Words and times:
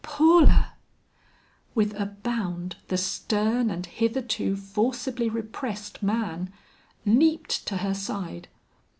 "Paula!" 0.03 0.73
With 1.75 1.93
a 1.93 2.07
bound 2.07 2.77
the 2.87 2.97
stern 2.97 3.69
and 3.69 3.85
hitherto 3.85 4.55
forcibly 4.55 5.29
repressed 5.29 6.01
man, 6.01 6.51
leaped 7.05 7.67
to 7.67 7.77
her 7.77 7.93
side. 7.93 8.47